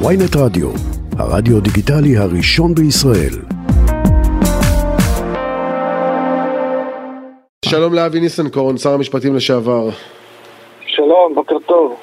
[0.00, 0.70] ויינט רדיו,
[1.18, 3.34] הרדיו דיגיטלי הראשון בישראל.
[7.64, 9.88] שלום לאבי ניסנקורן, שר המשפטים לשעבר.
[10.86, 11.96] שלום, בוקר טוב.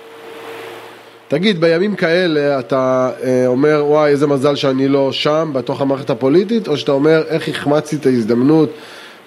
[1.27, 6.67] תגיד, בימים כאלה אתה אה, אומר, וואי, איזה מזל שאני לא שם, בתוך המערכת הפוליטית,
[6.67, 8.69] או שאתה אומר, איך החמצתי את ההזדמנות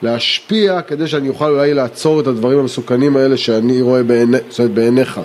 [0.03, 4.75] להשפיע כדי שאני אוכל אולי לעצור את הדברים המסוכנים האלה שאני רואה בעיני, זאת אומרת,
[4.75, 5.21] בעיניך?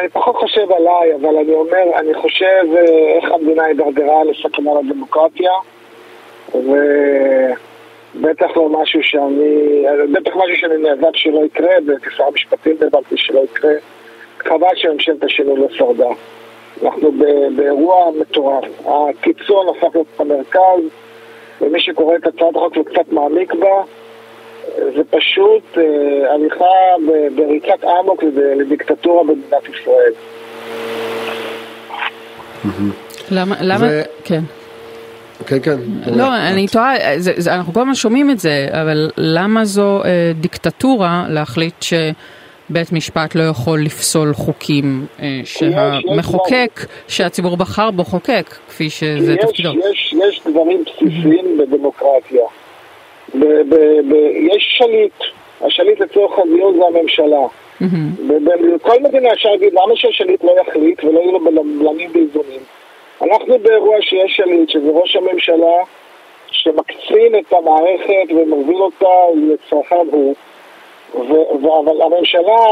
[0.00, 5.52] אני, פחות חושב עליי, אבל אני אומר, אני חושב אה, איך המדינה הידרדרה לסכנה לדמוקרטיה,
[6.54, 13.72] ובטח לא משהו שאני, בטח משהו שאני נאבק שלא יקרה, וכשר המשפטים נאבקתי שלא יקרה.
[14.38, 16.08] חבל שממשלת השינוי לא שרדה.
[16.82, 17.12] אנחנו
[17.56, 18.64] באירוע מטורף.
[18.86, 20.80] הקיצון הפך להיות המרכז,
[21.60, 23.82] ומי שקורא את הצעת החוק וקצת מעמיק בה,
[24.76, 26.64] זה פשוט אה, הליכה
[27.36, 28.22] בריצת אמוק
[28.56, 30.12] לדיקטטורה במדינת ישראל.
[33.30, 33.86] למה, למה,
[34.24, 34.40] כן.
[35.46, 35.76] כן, כן.
[36.16, 36.94] לא, אני תוהה,
[37.46, 43.42] אנחנו כל הזמן שומעים את זה, אבל למה זו אה, דיקטטורה להחליט שבית משפט לא
[43.42, 49.70] יכול לפסול חוקים אה, שהמחוקק, שהציבור בחר בו חוקק, כפי שזה תפקידו?
[49.70, 52.44] יש, יש דברים בסיסיים בדמוקרטיה.
[53.34, 53.74] ב, ב,
[54.08, 55.12] ב, יש שליט,
[55.60, 57.46] השליט לצורך הדיון זה הממשלה.
[58.74, 62.60] בכל מדינה אפשר להגיד למה שהשליט לא יחליט ולא יהיו לו בלמים ואיזונים.
[63.22, 65.84] אנחנו באירוע שיש שליט, שזה ראש הממשלה,
[66.50, 70.34] שמקצין את המערכת ומוביל אותה לצרכיו הוא,
[71.14, 72.66] ו- אבל הממשלה,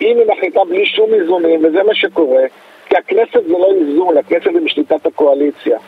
[0.00, 2.42] אם היא מחליטה בלי שום איזונים, וזה מה שקורה,
[2.88, 5.78] כי הכנסת זה לא איזון, הכנסת זה בשליטת הקואליציה.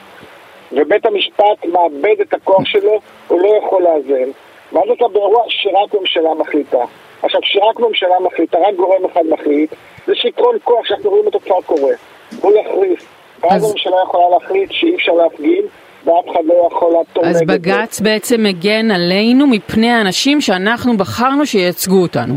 [0.72, 3.63] ובית המשפט מאבד את הכוח שלו, הוא לא יכול
[3.96, 4.30] לאזן.
[4.72, 6.84] ואז אתה באירוע שרק ממשלה מחליטה.
[7.22, 9.74] עכשיו, כשרק ממשלה מחליטה, רק גורם אחד מחליט,
[10.06, 11.92] זה שיכרון כוח שאנחנו רואים אותו כבר קורה.
[12.40, 13.06] הוא יחריף.
[13.40, 13.70] ואז אז...
[13.70, 15.64] הממשלה יכולה להחליט שאי אפשר להפגין,
[16.04, 17.44] ואף אחד לא יכול לעתור נגד זה.
[17.44, 22.34] אז בג"ץ בעצם מגן עלינו מפני האנשים שאנחנו בחרנו שייצגו אותנו.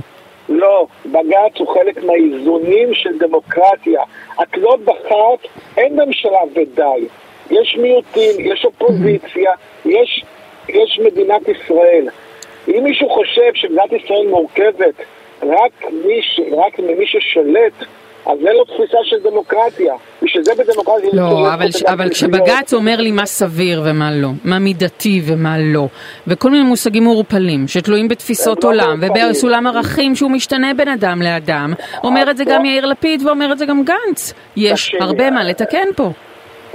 [0.50, 4.02] לא, בג"ץ הוא חלק מהאיזונים של דמוקרטיה.
[4.42, 5.40] את לא בחרת,
[5.78, 7.08] אין ממשלה ודי.
[7.52, 9.52] יש מיעוטים, יש אופוזיציה,
[9.86, 10.26] יש,
[10.70, 12.08] יש מדינת ישראל.
[12.68, 14.96] אם מישהו חושב שמדינת ישראל מורכבת
[15.44, 17.74] רק, מיש, רק ממי ששולט,
[18.26, 19.94] אז זה לא תפיסה של דמוקרטיה.
[20.22, 21.10] בשביל זה בדמוקרטיה...
[21.14, 25.88] לא, אבל, אבל כשבג"ץ אומר לי מה סביר ומה לא, מה מידתי ומה לא,
[26.28, 31.74] וכל מיני מושגים מעורפלים שתלויים בתפיסות לא עולם ובסולם ערכים שהוא משתנה בין אדם לאדם,
[32.04, 34.34] אומר את זה גם יאיר לפיד ואומר את זה גם גנץ.
[34.56, 36.12] יש הרבה מה לתקן פה.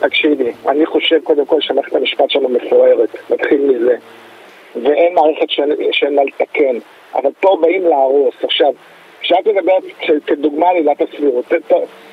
[0.03, 3.97] תקשיבי, אני חושב קודם כל שמערכת המשפט שלנו מפוארת, נתחיל מזה.
[4.83, 5.51] ואין מערכת
[5.93, 6.79] שאין לה לתקן.
[7.15, 8.35] אבל פה באים להרוס.
[8.43, 8.73] עכשיו,
[9.21, 9.83] כשאת מדברת
[10.27, 11.45] כדוגמה על עילת הסבירות,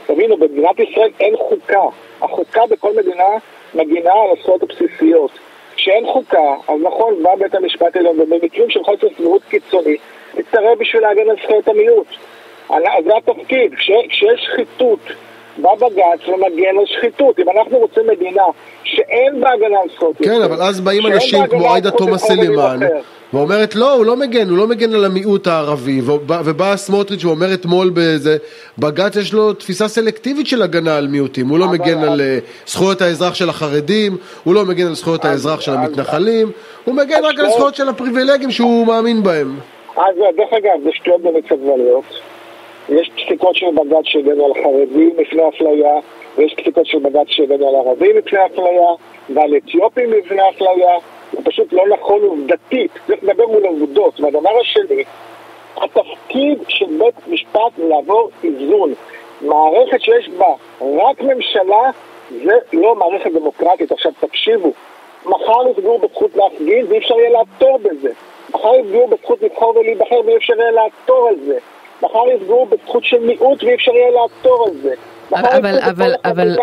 [0.05, 1.83] תבינו, במדינת ישראל אין חוקה.
[2.21, 3.27] החוקה בכל מדינה
[3.73, 5.31] מגינה על הזכויות הבסיסיות.
[5.75, 9.97] כשאין חוקה, אז נכון, בא בית המשפט העליון, ובמקרים של חוסר סבירות קיצוני,
[10.37, 12.07] מתערב בשביל להגן על זכויות המיעוט.
[13.05, 13.75] זה התפקיד.
[13.75, 14.99] כשיש שחיתות
[15.61, 17.39] בא בג"ץ ומגן על שחיתות.
[17.39, 18.43] אם אנחנו רוצים מדינה
[18.83, 22.79] שאין בה הגנה על זכויות כן, אבל אז באים אנשים כמו עאידה תומא סלימאן
[23.33, 26.01] ואומרת לא, הוא לא מגן, הוא לא מגן על המיעוט הערבי.
[26.45, 28.37] ובא סמוטריץ' ואומר אתמול באיזה
[28.77, 31.47] בג"ץ יש לו תפיסה סלקטיבית של הגנה על מיעוטים.
[31.47, 35.61] הוא לא מגן על אה, זכויות האזרח של החרדים הוא לא מגן על זכויות האזרח
[35.61, 36.51] של המתנחלים
[36.85, 39.55] הוא מגן רק על זכויות של הפריבילגים שהוא מאמין בהם.
[39.97, 41.55] אז דרך אגב, זה שטויות במצב
[42.89, 45.93] יש פסיקות של בג"ץ שהגנו על חרדים מפני אפליה,
[46.35, 48.89] ויש פסיקות של בג"ץ שהגנו על ערבים מפני אפליה,
[49.29, 50.97] ועל אתיופים מפני אפליה.
[51.31, 54.19] זה פשוט לא נכון עובדתית, צריך לדבר מול עובדות.
[54.19, 55.03] והדבר השני,
[55.77, 58.93] התפקיד של בית משפט לעבור איזון.
[59.41, 60.47] מערכת שיש בה
[60.81, 61.91] רק ממשלה,
[62.29, 63.91] זה לא מערכת דמוקרטית.
[63.91, 64.71] עכשיו תקשיבו,
[65.25, 68.09] מחר יפגעו בזכות להפגין ואי אפשר יהיה לעתור בזה.
[68.53, 71.57] מחר יפגעו בזכות לבחור ולהיבחר ואי אפשר יהיה לעתור על זה.
[72.03, 74.93] מחר יפגעו בזכות של מיעוט ואי אפשר יהיה לעצור על זה.
[75.33, 76.55] אבל, אבל, אבל,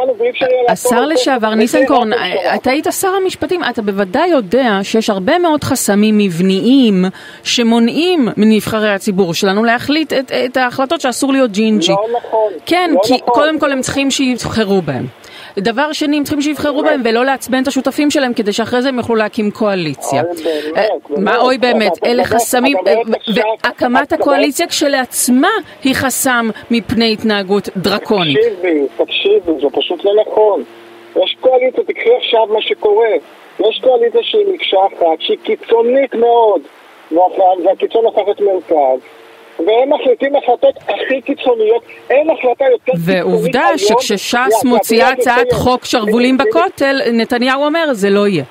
[0.69, 2.11] השר לשעבר ניסנקורן,
[2.55, 7.05] אתה היית שר המשפטים, אתה בוודאי יודע שיש הרבה מאוד חסמים מבניים
[7.45, 11.93] שמונעים מנבחרי הציבור שלנו להחליט את, את ההחלטות שאסור להיות ג'ינג'י.
[11.93, 12.53] לא נכון.
[12.67, 13.35] כן, לא כי נכון.
[13.35, 15.07] קודם כל הם צריכים שיבחרו בהם.
[15.59, 18.99] דבר שני, הם צריכים שיבחרו בהם ולא לעצבן את השותפים שלהם כדי שאחרי זה הם
[18.99, 20.23] יוכלו להקים קואליציה.
[21.17, 22.77] מה אוי באמת, אלה חסמים,
[23.35, 25.51] והקמת הקואליציה כשלעצמה
[25.85, 28.39] היא חסם מפני התנהגות דרקונית.
[28.39, 30.63] תקשיבי, תקשיבי, זה פשוט לא נכון.
[31.25, 33.09] יש קואליציה, תקחי עכשיו מה שקורה.
[33.61, 36.61] יש קואליציה שהיא מקשה אחת, שהיא קיצונית מאוד,
[37.65, 39.01] והקיצון הפך את מרכז.
[39.59, 43.33] והם מחליטים החלטות הכי קיצוניות, אין החלטה יותר קיצונית היום.
[43.33, 48.45] ועובדה שכשש"ס מוציאה הצעת חוק שרוולים בכותל, נתניהו אומר זה לא יהיה.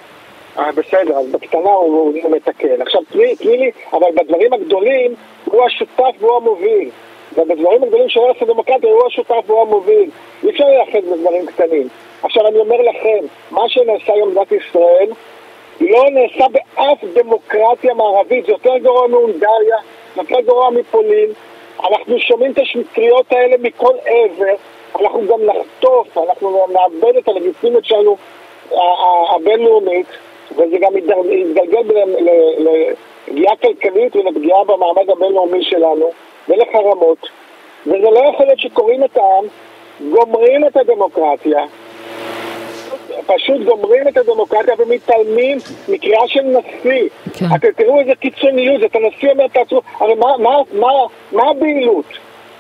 [0.60, 2.82] אה, בסדר, אז בקטנה הוא, מתקן.
[2.82, 5.16] עכשיו תני, לי, אבל בדברים הגדולים
[5.46, 6.90] הוא השותף והוא המוביל.
[7.38, 10.10] ובדברים הגדולים של ארץ הדמוקרטיה הוא השותף והוא המוביל.
[10.44, 11.88] אי אפשר לייחד בדברים קטנים.
[12.24, 15.08] עכשיו אני אומר לכם, מה שנעשה היום במדינת ישראל
[15.82, 19.78] לא נעשה באף דמוקרטיה מערבית, זה יותר גרוע מהונגריה,
[20.18, 21.30] יותר גרוע מפולין.
[21.80, 24.56] אנחנו שומעים את השקריות האלה מכל עבר,
[25.00, 28.18] אנחנו גם נחטוף, אנחנו נאבד את הלגיטימיות שלנו
[29.36, 30.08] הבינלאומית,
[30.52, 31.82] וזה גם יתגלגל
[32.58, 36.12] לפגיעה כלכלית ולפגיעה במעמד הבינלאומי שלנו
[36.50, 37.28] ולחרמות.
[37.88, 39.46] וזה לא יכול להיות שקוראים את העם,
[40.12, 41.66] גומרים את הדמוקרטיה,
[43.26, 45.58] פשוט גומרים את הדמוקרטיה ומתעלמים
[45.90, 47.10] מקריאה של נשיא.
[47.34, 47.46] כן.
[47.56, 50.88] אתם תראו איזה קיצוניות, את הנשיא אומר תעצרו, הרי מה, מה, מה,
[51.32, 52.06] מה הבהילות?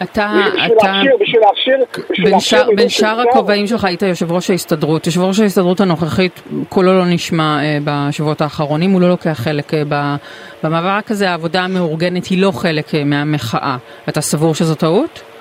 [0.03, 1.77] אתה, בשביל אתה, להכשיר, בשביל להכשיר,
[2.09, 5.05] בשביל בין להכשיר בין שאר הכובעים שלך היית יושב ראש ההסתדרות.
[5.05, 9.81] יושב ראש ההסתדרות הנוכחית, קולו לא נשמע אה, בשבועות האחרונים, הוא לא לוקח חלק אה,
[9.89, 10.15] ב-
[10.63, 13.77] במאבק הזה, העבודה המאורגנת היא לא חלק אה, מהמחאה.
[14.09, 15.34] אתה סבור שזו טעות?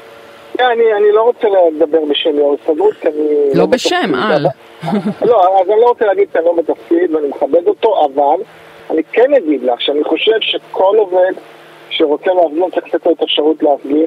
[0.59, 3.55] כן, אני, אני לא רוצה לדבר בשם יו"ר ההסתדרות, כי אני...
[3.55, 4.47] לא בשם, בתפקיד, על.
[4.85, 4.99] אבל-
[5.29, 8.43] לא, אז אני לא רוצה להגיד שאני לא בתפקיד ואני מכבד אותו, אבל
[8.91, 11.33] אני כן אגיד לך שאני חושב שכל עובד
[11.91, 14.07] שרוצה להפגין צריך לתת לו את האפשרות להפגין.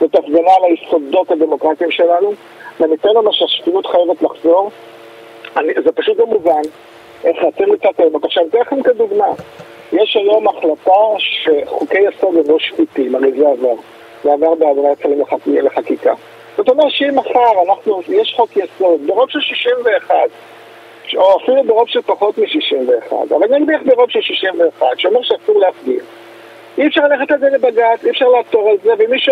[0.00, 2.32] זאת הפגנה על היסודות הדמוקרטיים שלנו,
[2.80, 4.70] וניתן לנו שהשפיות חייבת לחזור.
[5.56, 6.60] אני, זה פשוט לא מובן
[7.24, 8.02] איך אתם מצאתם.
[8.22, 9.26] עכשיו, אתן לכם כדוגמה.
[9.92, 13.74] יש היום החלטה שחוקי יסוד הם לא שפיטים, הרי זה עבר.
[14.24, 15.46] זה עבר בעבודת שרים לחק...
[15.46, 16.14] לחקיקה.
[16.56, 20.14] זאת אומרת שאם מחר אנחנו, יש חוק יסוד ברוב של 61,
[21.16, 26.00] או אפילו ברוב של פחות מ-61, אבל נגדיך ברוב של 61, שאומר שאסור להפגין.
[26.78, 29.28] אי אפשר ללכת על זה לבג"ץ, אי אפשר לעתור על זה, ומי, ש...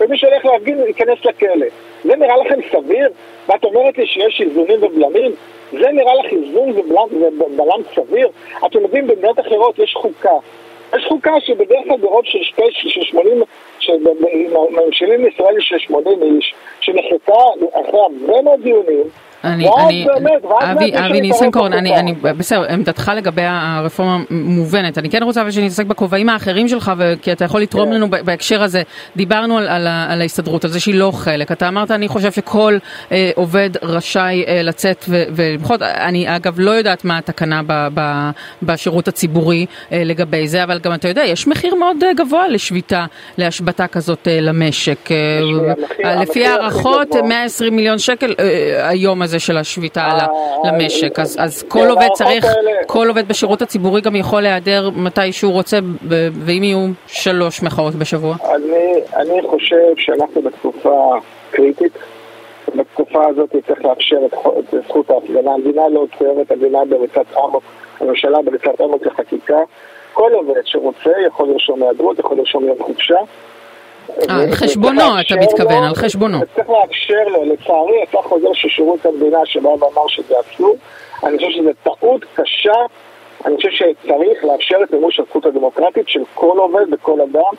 [0.00, 1.66] ומי שהולך להפגין ייכנס לכלא.
[2.04, 3.08] זה נראה לכם סביר?
[3.48, 5.32] ואת אומרת לי שיש איזונים ובלמים?
[5.72, 8.28] זה נראה לך איזון ובלם סביר?
[8.66, 10.36] אתם יודעים, במדינות אחרות יש חוקה.
[10.96, 13.42] יש חוקה שבדרך כלל ברוב של שתי, של 80,
[13.80, 17.32] שממשלים ישראל של 80 איש, שנחלקה
[17.72, 19.04] אחרי הרבה מאוד דיונים,
[19.44, 24.18] אני, ואז אני, באמת, ואז אבי, אבי יש ניסנקורן, אני, אני, בסדר, עמדתך לגבי הרפורמה
[24.30, 24.98] מובנת.
[24.98, 27.94] אני כן רוצה אבל שנתעסק בכובעים האחרים שלך, ו- כי אתה יכול לתרום כן.
[27.94, 28.82] לנו בהקשר הזה.
[29.16, 31.52] דיברנו על, על, על ההסתדרות, על זה שהיא לא חלק.
[31.52, 32.76] אתה אמרת, אני חושב שכל
[33.12, 35.82] אה, עובד רשאי אה, לצאת ולמחות.
[35.82, 38.30] אני אגב לא יודעת מה התקנה ב- ב-
[38.62, 43.04] בשירות הציבורי אה, לגבי זה, אבל גם אתה יודע, יש מחיר מאוד אה, גבוה לשביתה,
[43.38, 45.10] להשבתה כזאת אה, למשק.
[46.04, 47.22] אה, לפי הערכות, גבוה.
[47.22, 50.26] 120 מיליון שקל אה, היום הזה של השביתה ל- אה,
[50.72, 51.18] למשק.
[51.18, 55.32] אז, אז כן, כל עובד צריך, האלה- כל עובד בשירות הציבורי גם יכול להיעדר מתי
[55.32, 55.78] שהוא רוצה,
[56.44, 58.36] ואם יהיו שלוש מחאות בשבוע.
[58.54, 61.14] אני, אני חושב שאנחנו בתקופה
[61.50, 61.92] קריטית.
[62.76, 64.34] בתקופה הזאת צריך לאפשר את,
[64.88, 65.50] זכות ההפגנה.
[65.54, 67.62] המדינה לא עוצרת, המדינה בריצת אמוק,
[68.00, 69.58] הממשלה בריצת אמוק לחקיקה.
[70.12, 73.18] כל עובד שרוצה יכול לרשום היעדרות, יכול לרשום יום חופשה.
[74.10, 76.38] אה, על חשבונו, אתה מתכוון, על חשבונו.
[76.54, 80.76] צריך לאפשר לו, לצערי יצא חוזר של שירות המדינה שבא ואמר שזה אסור.
[81.24, 82.72] אני חושב שזו טעות קשה.
[83.46, 87.52] אני חושב שצריך לאפשר את מימוש הזכות הדמוקרטית של כל עובד וכל אדם.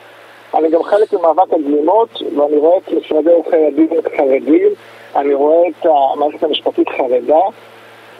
[0.54, 4.68] אני גם חלק ממאבק הגלימות, ואני רואה את משרדי עורכי הדין חרדים,
[5.16, 7.40] אני רואה את המערכת המשפטית חרדה,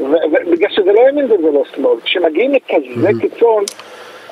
[0.01, 2.01] ובגלל שזה לא ימין וזה לא שמאל.
[2.05, 3.65] כשמגיעים לכזה קיצון,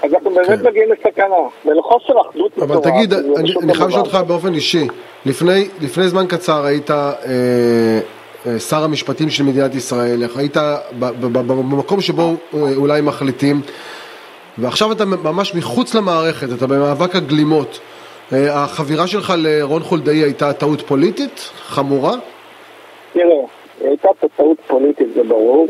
[0.02, 0.66] אז אנחנו באמת כן.
[0.66, 4.02] מגיעים לסכנה, ולחוסר אחדות אבל מטורף, תגיד, זה אני, אני חייב לשאול.
[4.02, 4.86] אותך באופן אישי,
[5.26, 7.14] לפני, לפני זמן קצר היית אה,
[8.46, 10.56] אה, שר המשפטים של מדינת ישראל, היית
[10.98, 13.60] במקום שבו אה, אולי מחליטים,
[14.58, 17.80] ועכשיו אתה ממש מחוץ למערכת, אתה במאבק הגלימות.
[18.32, 22.12] אה, החבירה שלך לרון חולדאי הייתה טעות פוליטית חמורה?
[23.12, 23.26] תראה,
[23.80, 25.68] הייתה טעות פוליטית, זה ברור.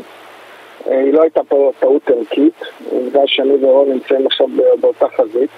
[0.91, 2.55] אה, היא לא הייתה פה טעות ערכית,
[2.91, 4.47] עובדה שאני ורון נמצאים עכשיו
[4.81, 5.51] באותה חזית.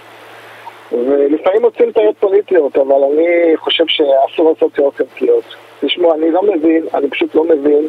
[0.93, 5.45] ולפעמים מוצאים טעויות פוליטיות, אבל אני חושב שאסור לעשות טעויות ערכיות.
[5.81, 7.89] תשמעו, אני לא מבין, אני פשוט לא מבין.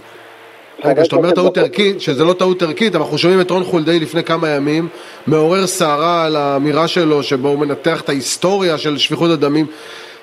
[0.83, 4.23] רגע, כשאתה אומר טעות ערכית, שזה לא טעות ערכית, אנחנו שומעים את רון חולדאי לפני
[4.23, 4.87] כמה ימים,
[5.27, 9.65] מעורר סערה על האמירה שלו, שבו הוא מנתח את ההיסטוריה של שפיכות הדמים.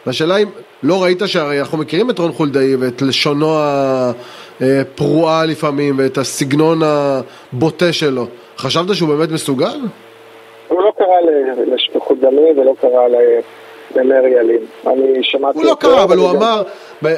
[0.07, 0.49] והשאלה אם,
[0.83, 3.55] לא ראית שהרי אנחנו מכירים את רון חולדאי ואת לשונו
[4.61, 8.27] הפרועה לפעמים, ואת הסגנון הבוטה שלו.
[8.59, 9.79] חשבת שהוא באמת מסוגל?
[10.69, 11.21] הוא לא קרא
[11.75, 13.41] לשפיכות דמים ולא קרא ל-
[13.97, 14.65] למאיר ילין.
[14.87, 15.59] אני שמעתי...
[15.59, 16.63] הוא לא קרא, אבל הוא אמר,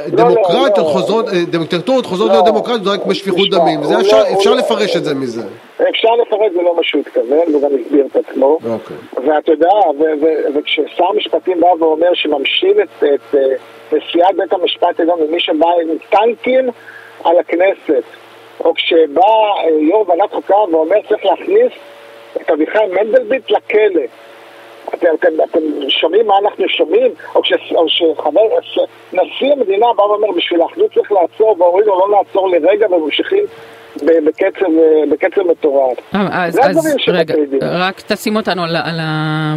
[0.09, 0.89] דמוקרטיות לא, לא.
[0.89, 3.81] חוזרות, אה, דיקטטורות חוזרות להיות דמוקרטיות רק בשפיכות דמים,
[4.39, 5.43] אפשר לפרש את זה מזה.
[5.91, 8.59] אפשר לפרש זה לא מה שהוא התכוון, הוא גם הסביר את עצמו.
[8.69, 8.97] אוקיי.
[9.27, 9.69] ואתה יודע,
[10.55, 13.35] וכששר המשפטים בא ואומר שממשיל את
[13.93, 16.71] נשיאת בית המשפט העליון ממי שבא עם טנקים
[17.25, 18.03] על הכנסת,
[18.65, 21.73] או כשבא אה, יו"ר ועדת חוקה ואומר צריך להכניס
[22.41, 24.03] את אביחי מנדלבליט לכלא.
[24.95, 27.11] אתם, אתם, אתם שומעים מה אנחנו שומעים?
[27.35, 28.41] או, כש, או שחבר,
[29.13, 33.45] נשיא המדינה בא ואומר בשביל האחדות צריך לעצור, ואומרים לו לא לעצור לרגע וממשיכים
[34.03, 34.67] בקצב,
[35.11, 35.99] בקצב מטורף.
[36.15, 39.01] אה, אז, אז רגע, רק תשים אותנו על, על,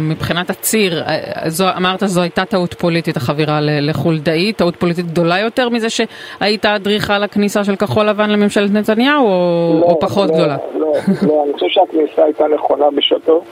[0.00, 1.02] מבחינת הציר,
[1.46, 7.18] זו, אמרת זו הייתה טעות פוליטית החבירה לחולדאי, טעות פוליטית גדולה יותר מזה שהיית אדריכה
[7.18, 10.56] לכניסה של כחול לבן לממשלת נתניהו, או, לא, או פחות לא, גדולה?
[10.74, 10.92] לא,
[11.28, 13.42] לא, אני חושב שהכניסה הייתה נכונה בשעתו.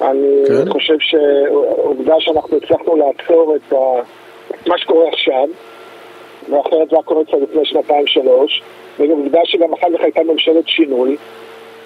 [0.00, 0.72] אני כן?
[0.72, 3.76] חושב שעובדה שאנחנו הצלחנו לעצור את, ה...
[4.66, 5.48] מה שקורה עכשיו,
[6.48, 8.62] ואחרת זה היה קורה קצת לפני שנתיים-שלוש,
[8.98, 11.16] ועובדה שגם אחר כך הייתה ממשלת שינוי.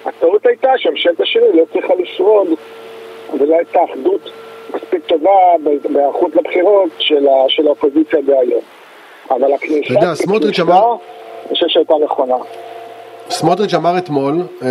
[0.05, 2.47] הטעות הייתה שממשלת השינוי לא צריכה לשרוד,
[3.39, 4.29] ולא הייתה אחדות
[4.75, 5.31] מספיק טובה
[5.91, 7.31] בהיערכות לבחירות של, ה...
[7.47, 8.61] של האופוזיציה דהיום.
[9.31, 10.95] אבל הכניסה, אתה יודע, סמוטריץ' אמר...
[11.45, 12.35] אני חושב שהייתה נכונה.
[13.29, 14.67] סמוטריץ' אמר אתמול אמ,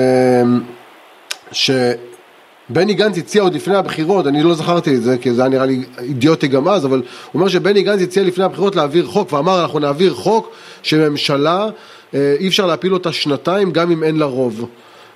[1.53, 1.71] ש...
[2.69, 5.67] בני גנץ הציע עוד לפני הבחירות, אני לא זכרתי את זה כי זה היה נראה
[5.67, 7.05] לי אידיוטי גם אז, אבל הוא
[7.41, 10.51] אומר שבני גנץ הציע לפני הבחירות להעביר חוק ואמר אנחנו נעביר חוק
[10.83, 11.69] שממשלה
[12.15, 14.69] אה, אי אפשר להפיל אותה שנתיים גם אם אין לה רוב.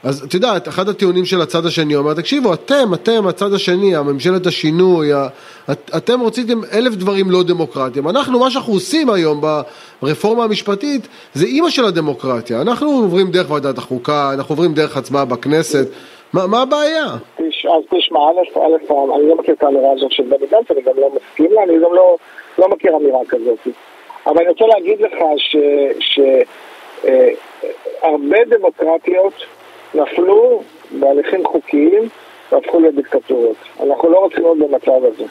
[0.02, 4.47] אז את יודעת, אחד הטיעונים של הצד השני אומר, תקשיבו, אתם, אתם, הצד השני, הממשלת
[4.47, 5.11] השינוי,
[5.71, 8.09] את, אתם רציתם אלף דברים לא דמוקרטיים.
[8.09, 9.42] אנחנו, מה שאנחנו עושים היום
[10.02, 12.61] ברפורמה המשפטית, זה אימא של הדמוקרטיה.
[12.61, 15.88] אנחנו עוברים דרך ועדת החוקה, אנחנו עוברים דרך הצבעה בכנסת.
[16.33, 17.05] מה, מה הבעיה?
[17.39, 20.97] אז תשמע, א', א', אני לא מכיר את האמירה הזאת של בני גנץ, אני גם
[20.97, 22.17] לא מסכים לה, אני גם לא,
[22.59, 23.59] לא מכיר אמירה כזאת.
[24.27, 25.15] אבל אני רוצה להגיד לך
[27.01, 29.35] שהרבה אה, דמוקרטיות
[29.95, 32.09] נפלו בהליכים חוקיים
[32.53, 33.57] והפכו להיות דיקטטורות.
[33.83, 35.25] אנחנו לא רוצים להיות במצב הזה.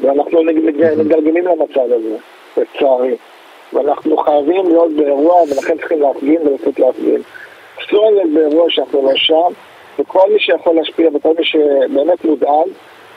[0.00, 0.42] ואנחנו
[0.96, 2.16] מגלגלים למצב הזה,
[2.56, 3.16] לצערי.
[3.72, 7.22] ואנחנו חייבים להיות באירוע, ולכן צריכים להפגין ולצאת להפגין.
[7.86, 9.52] אסור לנו באירוע שאנחנו לא שם,
[9.98, 12.68] וכל מי שיכול להשפיע וכל מי שבאמת מודאג,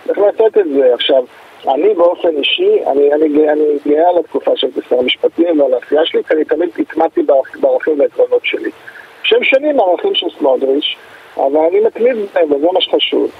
[0.08, 0.94] צריך לעשות את זה.
[0.94, 1.24] עכשיו,
[1.68, 6.24] אני באופן אישי, אני, אני, אני גאה על התקופה של שר המשפטים ועל העשייה שלי,
[6.24, 7.22] כי אני תמיד הטמעתי
[7.62, 8.70] בערכים והעקרונות שלי.
[9.24, 10.96] שהם שונים מהערכים של סמוטריץ',
[11.38, 13.32] אבל אני מתמיד בהם, וזה מה שחשוב.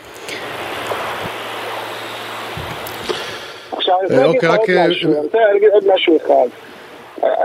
[3.72, 6.48] עכשיו, אני רוצה להגיד עוד משהו אחד.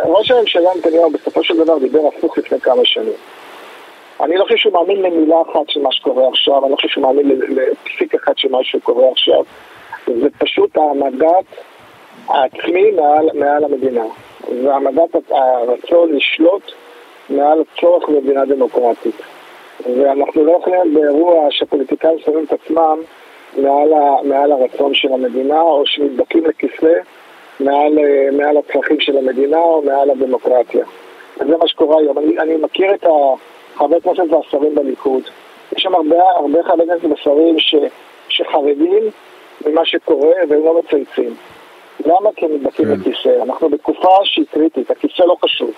[0.05, 3.13] ראש הממשלה נתניהו בסופו של דבר דיבר הפוך לפני כמה שנים.
[4.21, 7.03] אני לא חושב שהוא מאמין למילה אחת של מה שקורה עכשיו, אני לא חושב שהוא
[7.03, 9.43] מאמין לפסיק אחד של מה שקורה עכשיו.
[10.07, 11.45] זה פשוט העמדת
[12.29, 14.05] העצמי מעל, מעל המדינה,
[14.65, 16.73] והעמדת הרצון לשלוט
[17.31, 19.23] מעל הצורך במדינה דמוקרטית.
[19.87, 22.99] ואנחנו לא יכולים באירוע שפוליטיקאים שמים את עצמם
[23.57, 26.95] מעל, ה, מעל הרצון של המדינה, או שנדבקים לכיסא
[27.61, 27.99] מעל,
[28.33, 30.85] מעל הצרכים של המדינה או מעל הדמוקרטיה.
[31.41, 32.19] וזה מה שקורה היום.
[32.19, 33.05] אני, אני מכיר את
[33.75, 35.23] החברי כנסת והשרים בליכוד.
[35.77, 37.75] יש שם הרבה, הרבה חברי כנסת ושרים ש,
[38.29, 39.03] שחרדים
[39.67, 41.35] ממה שקורה והם לא מצייצים.
[42.07, 42.31] למה?
[42.37, 42.93] כי הם נדבקים כן.
[43.01, 43.43] לכיסא.
[43.43, 45.71] אנחנו בתקופה שהיא קריטית, הכיסא לא חשוב.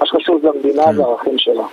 [0.00, 1.00] מה שחשוב זה המדינה כן.
[1.00, 1.64] והערכים שלה.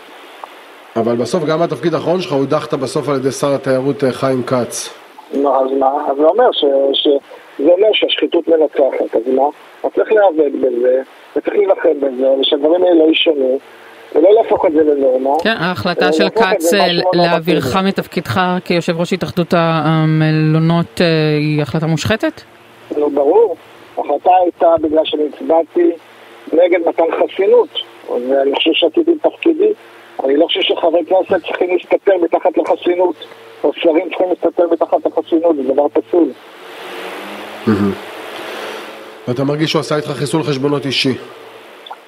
[0.95, 4.93] אבל בסוף גם התפקיד האחרון שלך הודחת בסוף על ידי שר התיירות אה, חיים כץ.
[5.33, 5.91] נו, אז מה?
[6.11, 6.65] אז זה אומר ש...
[6.93, 7.07] ש...
[7.59, 9.43] זה אומר שהשחיתות מנצחת, אז מה?
[9.83, 11.01] אז צריך להיאבק בזה,
[11.35, 13.59] וצריך להילחם בזה, ושהדברים האלה לא יישנו,
[14.17, 15.29] ולא להפוך את זה לנורמה.
[15.43, 21.87] כן, ההחלטה של כץ אה, לא להעבירך מתפקידך כיושב ראש התאחדות המלונות אה, היא החלטה
[21.87, 22.41] מושחתת?
[22.97, 23.55] נו, ברור.
[23.97, 25.91] ההחלטה הייתה בגלל שאני הצבעתי
[26.53, 27.69] נגד מתן חסינות,
[28.09, 29.73] ואני חושב שעשיתי את תפקידי.
[30.23, 33.15] אני לא חושב שחברי כנסת צריכים להסתתר מתחת לחסינות,
[33.63, 36.29] או שרים צריכים להסתתר מתחת לחסינות, זה דבר פסול.
[39.27, 41.13] ואתה מרגיש שהוא עשה איתך חיסול חשבונות אישי?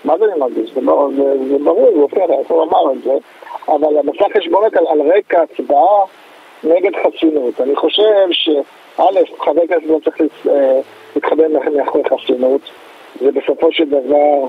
[0.05, 0.73] מה זה אני מרגיש?
[0.73, 3.13] זה, ברור, זה, זה ברור, זה אופן, איך הוא אמר את זה,
[3.67, 6.05] אבל המסע חשבונות על, על רקע הצבעה
[6.63, 7.61] נגד חסינות.
[7.61, 9.01] אני חושב שא',
[9.39, 10.79] חבר כנסת לא צריך אה,
[11.15, 12.61] להתחבר מאחורי חסינות,
[13.21, 14.47] זה בסופו של דבר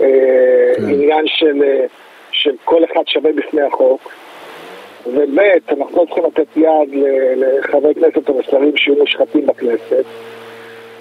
[0.00, 0.82] אה, כן.
[0.82, 1.84] עניין של, אה,
[2.30, 4.12] של כל אחד שווה בפני החוק.
[5.06, 5.38] וב',
[5.70, 7.04] אנחנו לא צריכים לתת יד
[7.36, 10.04] לחברי כנסת או לשרים שיהיו מושחתים בכנסת.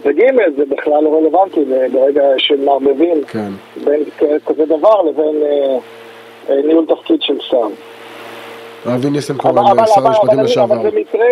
[0.06, 0.22] וג'
[0.58, 3.52] זה בכלל לא רלוונטי ברגע שמערבבים כן.
[3.84, 4.04] בין
[4.46, 5.78] כזה דבר לבין אה,
[6.50, 7.68] אה, ניהול תפקיד של שר.
[8.86, 10.76] אבי ניסנקורן, שר המשפטים לשעבר.
[10.76, 11.28] אבל זה מקרה,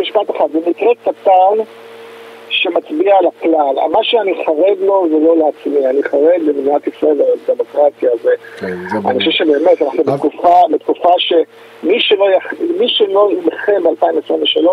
[0.00, 1.62] משפט אחד, זה מקרה קטן
[2.48, 3.88] שמצביע על הכלל.
[3.92, 8.10] מה שאני חרד לו זה לא לעצמי, אני חרד למדינת ישראל ולדמוקרטיה.
[8.56, 8.76] כן,
[9.06, 12.00] אני חושב שבאמת, אנחנו בתקופה, בתקופה שמי
[12.88, 14.66] שלא ייבחר ב-2023,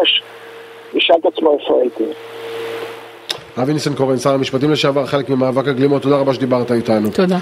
[0.94, 2.04] ישאל את עצמו איפה הייתי.
[3.62, 7.10] אבי ניסנקורן, שר המשפטים לשעבר, חלק ממאבק הגלימות, תודה רבה שדיברת איתנו.
[7.10, 7.40] תודה.